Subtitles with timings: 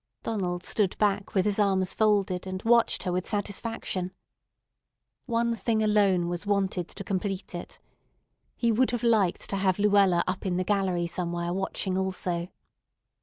[0.23, 4.11] Donald stood back with his arms folded, and watched her with satisfaction.
[5.27, 7.77] One thing alone was wanted to complete it.
[8.55, 12.47] He would have liked to have Luella up in the gallery somewhere watching also.